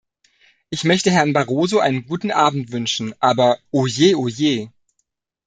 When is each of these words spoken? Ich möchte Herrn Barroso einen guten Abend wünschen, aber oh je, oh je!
Ich 0.71 0.83
möchte 0.83 1.11
Herrn 1.11 1.31
Barroso 1.31 1.77
einen 1.77 2.07
guten 2.07 2.31
Abend 2.31 2.71
wünschen, 2.71 3.13
aber 3.19 3.59
oh 3.69 3.85
je, 3.85 4.15
oh 4.15 4.27
je! 4.27 4.69